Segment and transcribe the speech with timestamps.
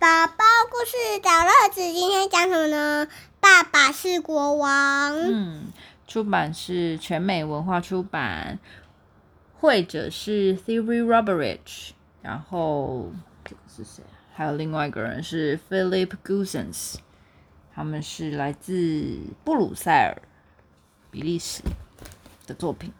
[0.00, 3.06] 宝宝故事找乐子，今天讲什么呢？
[3.38, 5.12] 爸爸是国王。
[5.12, 5.70] 嗯，
[6.06, 8.58] 出版是全美文化出版，
[9.58, 11.90] 绘者是 Theory Roberich，
[12.22, 13.12] 然后
[13.44, 14.02] 这个是谁？
[14.32, 16.94] 还有另外一个人是 Philip Goosens，
[17.74, 20.22] 他们是来自布鲁塞尔，
[21.10, 21.60] 比利时
[22.46, 22.90] 的作品。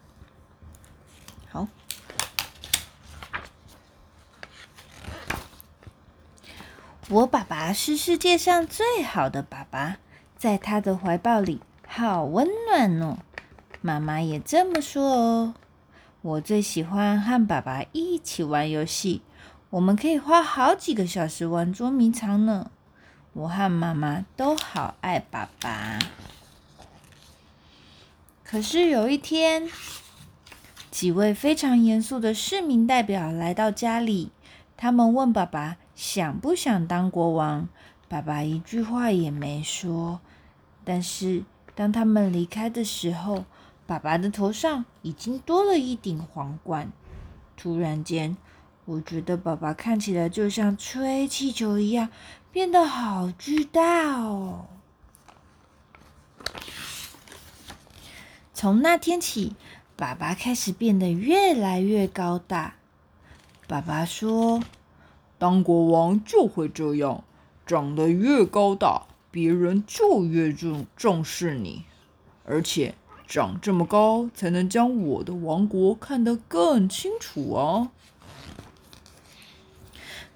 [1.49, 1.67] 好。
[7.11, 9.97] 我爸爸是世界上最好的爸爸，
[10.37, 13.17] 在他的怀抱里好温暖哦。
[13.81, 15.53] 妈妈也这么说哦。
[16.21, 19.21] 我最喜欢和爸爸一起玩游戏，
[19.71, 22.71] 我们可以花好几个小时玩捉迷藏呢。
[23.33, 25.99] 我和妈妈都好爱爸爸。
[28.45, 29.69] 可是有一天，
[30.89, 34.31] 几位非常严肃的市民代表来到家里，
[34.77, 35.75] 他们问爸爸。
[36.01, 37.69] 想不想当国王？
[38.09, 40.19] 爸爸一句话也没说。
[40.83, 41.43] 但是
[41.75, 43.45] 当他们离开的时候，
[43.85, 46.91] 爸爸的头上已经多了一顶皇冠。
[47.55, 48.35] 突然间，
[48.85, 52.09] 我觉得爸爸看起来就像吹气球一样，
[52.51, 54.65] 变得好巨大哦。
[58.55, 59.55] 从那天起，
[59.95, 62.73] 爸爸开始变得越来越高大。
[63.67, 64.63] 爸爸说。
[65.41, 67.23] 当国王就会这样，
[67.65, 71.85] 长得越高大，别人就越重重视你，
[72.45, 72.93] 而且
[73.25, 77.89] 长这么高才能将我的王国看得更清楚啊！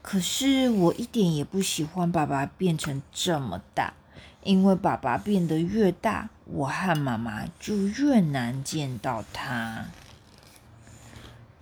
[0.02, 3.94] 可是我一点也不喜欢爸爸变成这么大，
[4.42, 9.86] 因为爸爸变得越大，我和妈妈就越难见到他。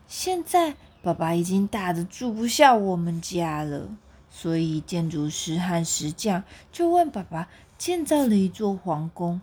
[0.07, 0.78] 现在。
[1.04, 3.90] 爸爸已经大的住不下我们家了，
[4.32, 9.42] 所以建筑师和石匠就为爸爸建造了一座皇宫，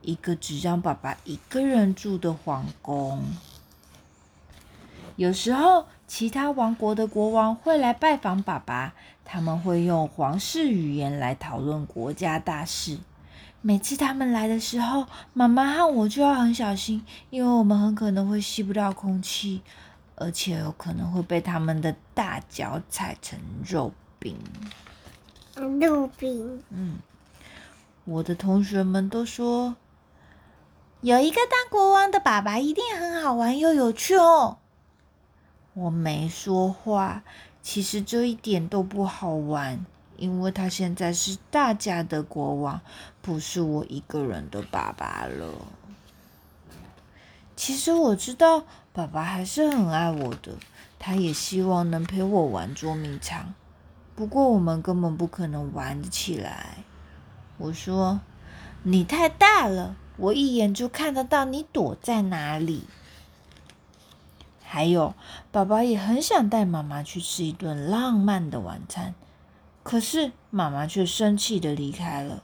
[0.00, 3.20] 一个只让爸爸一个人住的皇宫。
[5.16, 12.98] 有时候，其他王国的国王会来拜访爸爸，他们会用皇室语言来讨论国家大事。
[13.60, 19.62] 每次他们来的时候，妈妈和我就要很小心，因为我们很可能会吸不到空气。
[20.22, 24.38] 而且有可能会被他们的大脚踩成肉饼。
[25.80, 26.62] 肉饼。
[26.70, 26.98] 嗯，
[28.04, 29.74] 我的同学们都说，
[31.00, 34.58] 有一个当国王的爸爸一定很好玩又有趣哦。
[35.74, 37.24] 我没说话，
[37.60, 39.84] 其实这一点都不好玩，
[40.16, 42.80] 因为他现在是大家的国王，
[43.20, 45.52] 不是我一个人的爸爸了。
[47.56, 48.64] 其实我知道。
[48.94, 50.52] 爸爸还是很爱我的，
[50.98, 53.54] 他也希望能陪我玩捉迷藏。
[54.14, 56.84] 不过我们根本不可能玩得起来。
[57.56, 58.20] 我说
[58.84, 62.84] ：“你太大了，我一眼就看得到你躲在哪里。”
[64.62, 65.14] 还有，
[65.50, 69.14] 爸爸也很想带妈妈去吃一顿浪漫的晚餐，
[69.82, 72.42] 可是妈妈却生气的离开了，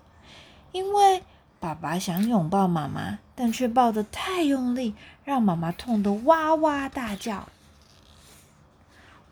[0.73, 1.23] 因为。
[1.61, 7.49] 爸爸想拥抱妈妈，但却抱得太用力，让妈妈痛得哇哇大叫。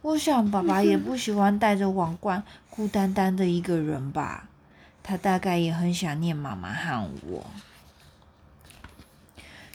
[0.03, 4.49] 我想，爸爸也不喜欢戴着皇冠，孤单单的一个人吧。
[5.03, 7.47] 他大概也很想念妈妈和我。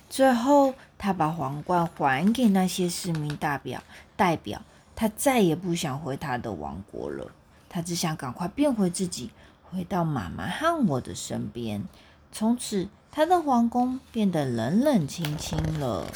[0.10, 3.82] 最后，他把皇冠还给那些市民代表，
[4.18, 4.62] 代表
[4.94, 7.32] 他再也不想回他的王国了。
[7.70, 9.32] 他只想赶快变回自己，
[9.64, 11.86] 回到妈妈和我的身边。
[12.32, 16.08] 从此，他的皇宫变得冷冷清清了。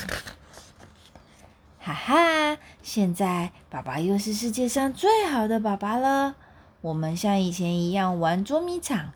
[1.79, 6.35] 哈哈，现在爸爸又是世界上最好的爸爸了。
[6.81, 9.11] 我们像以前一样玩捉迷藏，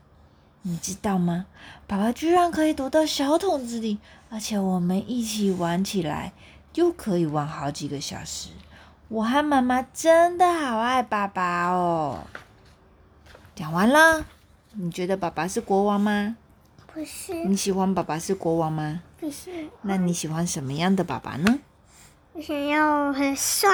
[0.62, 1.46] 你知道吗？
[1.88, 3.98] 爸爸居然可以躲到小桶子里，
[4.30, 6.34] 而且我们一起玩起来，
[6.76, 8.50] 又可以玩好几个小时。
[9.08, 12.28] 我和妈妈真的好爱爸爸哦。
[13.56, 14.26] 讲完了，
[14.74, 16.38] 你觉得爸爸是国王吗？
[16.94, 19.02] 不是你喜欢爸爸是国王吗？
[19.20, 19.70] 不是。
[19.84, 21.60] 那你喜欢什么样的爸爸呢？
[22.34, 23.70] 我想要很帅，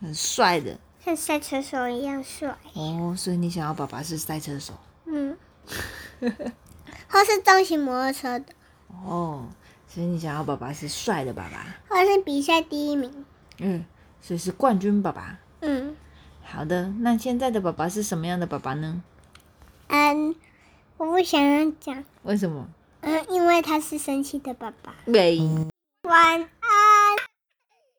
[0.00, 2.56] 很帅的，像赛车手一样帅。
[2.74, 4.74] 哦，所以你想要爸爸是赛车手？
[5.06, 5.36] 嗯。
[7.10, 8.46] 或是重型摩托车的。
[9.04, 9.48] 哦，
[9.86, 11.66] 所以你想要爸爸是帅的爸爸？
[11.88, 13.24] 或是比赛第一名？
[13.58, 13.84] 嗯，
[14.20, 15.38] 所以是冠军爸爸。
[15.60, 15.96] 嗯。
[16.42, 19.02] 好的，那现在的爸爸是什么样的爸爸呢？
[19.88, 20.34] 嗯。
[20.98, 21.40] 我不想
[21.78, 22.68] 讲，为什么？
[23.02, 24.94] 嗯，因为他是生气的爸爸。